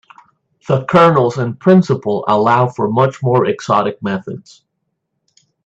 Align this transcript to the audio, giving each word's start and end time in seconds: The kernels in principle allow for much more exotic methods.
The 0.67 0.83
kernels 0.85 1.37
in 1.37 1.57
principle 1.57 2.25
allow 2.27 2.67
for 2.69 2.89
much 2.89 3.21
more 3.21 3.45
exotic 3.45 4.01
methods. 4.01 4.63